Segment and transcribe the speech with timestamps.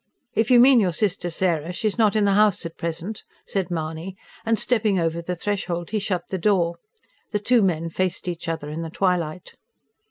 [0.33, 3.69] "If you mean your sister Sarah, she is not in the house at present," said
[3.69, 6.77] Mahony; and stepping over the threshold he shut the door.
[7.29, 9.53] The two men faced each other in the twilight.